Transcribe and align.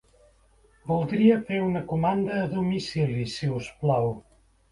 Voldria 0.91 1.35
fer 1.49 1.59
una 1.65 1.83
comanda 1.91 2.39
a 2.45 2.49
domicili, 2.55 3.29
si 3.35 3.53
us 3.61 3.71
plau. 3.85 4.09